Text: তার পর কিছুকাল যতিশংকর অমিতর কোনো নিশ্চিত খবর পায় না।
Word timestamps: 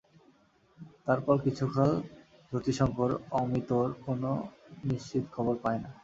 তার 1.05 1.19
পর 1.25 1.35
কিছুকাল 1.45 1.91
যতিশংকর 2.51 3.11
অমিতর 3.39 3.85
কোনো 4.05 4.29
নিশ্চিত 4.83 5.23
খবর 5.33 5.55
পায় 5.63 5.79
না। 5.83 5.89